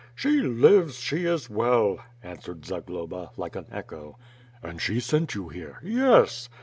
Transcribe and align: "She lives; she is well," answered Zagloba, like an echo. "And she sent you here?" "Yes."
"She 0.15 0.41
lives; 0.41 0.97
she 0.97 1.25
is 1.25 1.47
well," 1.47 1.99
answered 2.23 2.65
Zagloba, 2.65 3.29
like 3.37 3.55
an 3.55 3.67
echo. 3.69 4.17
"And 4.63 4.81
she 4.81 4.99
sent 4.99 5.35
you 5.35 5.49
here?" 5.49 5.77
"Yes." 5.83 6.49